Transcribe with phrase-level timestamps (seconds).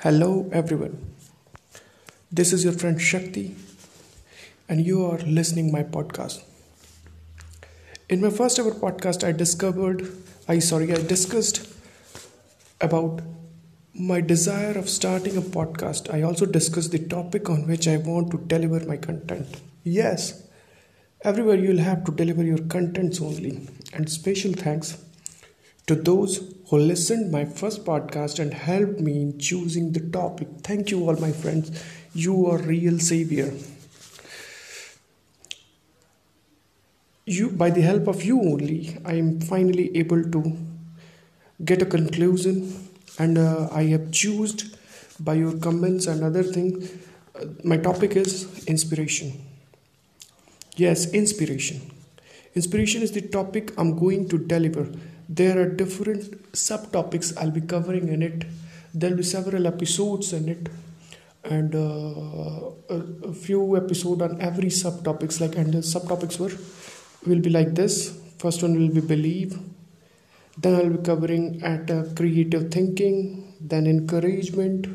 [0.00, 1.14] Hello everyone.
[2.30, 3.56] This is your friend Shakti
[4.68, 6.42] and you are listening my podcast.
[8.08, 10.06] In my first ever podcast I discovered
[10.48, 11.66] I sorry I discussed
[12.80, 13.22] about
[13.94, 16.12] my desire of starting a podcast.
[16.12, 19.46] I also discussed the topic on which I want to deliver my content.
[19.82, 20.42] Yes,
[21.22, 23.66] everywhere you'll have to deliver your contents only.
[23.94, 24.98] And special thanks
[25.86, 30.48] to those who listened my first podcast and helped me in choosing the topic.
[30.62, 31.70] Thank you all my friends.
[32.12, 33.52] You are real savior.
[37.26, 40.40] You by the help of you only i am finally able to
[41.64, 42.56] get a conclusion
[43.18, 44.70] and uh, i have chosen
[45.20, 46.92] by your comments and other things
[47.34, 49.32] uh, my topic is inspiration.
[50.76, 51.80] Yes inspiration.
[52.54, 54.86] Inspiration is the topic i'm going to deliver
[55.28, 58.44] there are different subtopics I'll be covering in it.
[58.94, 60.68] There'll be several episodes in it,
[61.44, 65.40] and uh, a, few episodes on every subtopics.
[65.40, 66.56] Like and the subtopics were
[67.26, 68.18] will be like this.
[68.38, 69.58] First one will be believe.
[70.58, 73.54] Then I'll be covering at uh, creative thinking.
[73.60, 74.86] Then encouragement.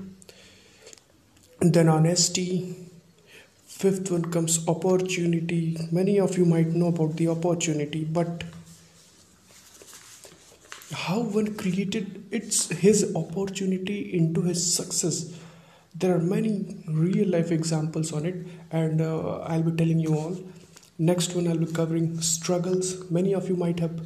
[1.60, 2.76] Then honesty.
[3.66, 5.78] Fifth one comes opportunity.
[5.92, 8.44] Many of you might know about the opportunity, but
[10.92, 15.38] how one created it's his opportunity into his success.
[15.96, 20.38] There are many real life examples on it and uh, i'll be telling you all.
[20.98, 23.10] Next one i'll be covering struggles.
[23.10, 24.00] Many of you might have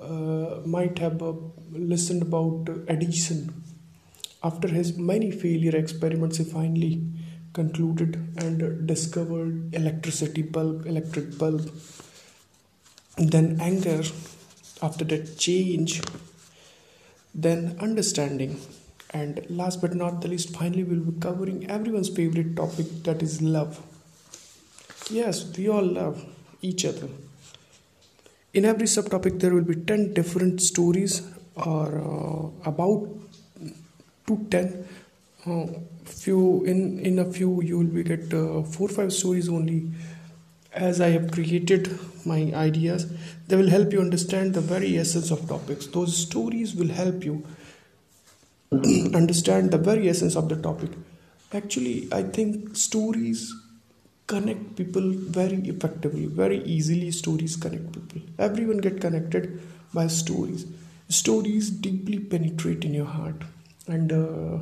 [0.00, 1.32] uh, might have uh,
[1.70, 3.62] listened about edison
[4.42, 7.06] after his many failure experiments he finally
[7.52, 11.70] concluded and discovered electricity bulb electric bulb.
[13.18, 14.02] Then anger
[14.82, 16.02] after that change
[17.34, 18.60] then understanding.
[19.10, 23.42] And last but not the least finally we'll be covering everyone's favorite topic that is
[23.42, 23.80] love.
[25.10, 26.24] Yes we all love
[26.62, 27.08] each other.
[28.54, 31.22] In every subtopic there will be 10 different stories
[31.56, 33.08] or uh, about
[34.26, 34.88] to 10
[35.46, 35.66] uh,
[36.04, 39.90] few in in a few you will be get uh, four five stories only
[40.74, 43.06] as I have created my ideas,
[43.48, 45.86] they will help you understand the very essence of topics.
[45.86, 47.44] Those stories will help you
[49.14, 50.90] understand the very essence of the topic.
[51.52, 53.52] Actually, I think stories
[54.26, 57.10] connect people very effectively, very easily.
[57.10, 58.22] Stories connect people.
[58.38, 59.60] Everyone get connected
[59.92, 60.66] by stories.
[61.08, 63.42] Stories deeply penetrate in your heart,
[63.86, 64.58] and uh,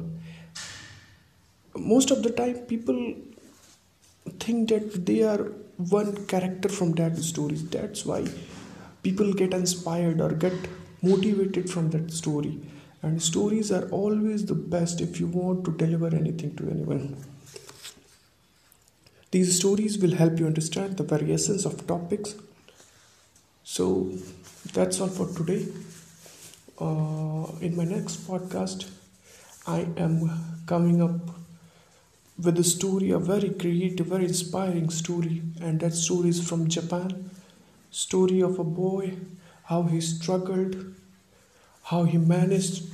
[1.77, 3.15] most of the time, people
[4.39, 7.57] think that they are one character from that story.
[7.57, 8.27] That's why
[9.03, 10.53] people get inspired or get
[11.03, 12.61] motivated from that story.
[13.03, 17.17] And stories are always the best if you want to deliver anything to anyone.
[19.31, 22.35] These stories will help you understand the very essence of topics.
[23.65, 24.13] So
[24.73, 25.67] that's all for today.
[26.81, 28.89] Uh, in my next podcast
[29.67, 30.15] i am
[30.67, 31.19] coming up
[32.43, 37.31] with a story, a very creative, very inspiring story, and that story is from Japan.
[37.91, 39.15] Story of a boy,
[39.65, 40.77] how he struggled,
[41.85, 42.85] how he managed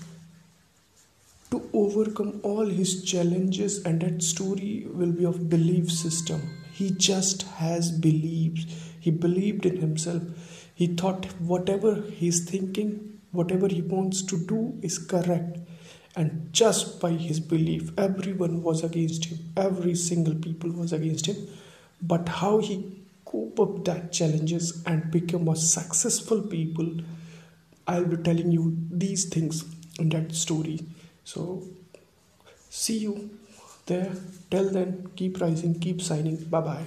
[1.51, 6.43] to overcome all his challenges, and that story will be of belief system.
[6.73, 8.69] He just has believed.
[8.99, 10.23] He believed in himself.
[10.75, 15.59] He thought whatever he's thinking, whatever he wants to do is correct
[16.17, 19.39] and just by his belief everyone was against him.
[19.57, 21.37] Every single people was against him.
[22.03, 26.89] But how he cope up that challenges and become a successful people
[27.89, 29.65] i'll be telling you these things
[29.99, 30.81] in that story.
[31.25, 31.63] So
[32.71, 33.31] see you
[33.87, 34.13] there.
[34.51, 36.37] Till then keep rising keep signing.
[36.45, 36.87] Bye bye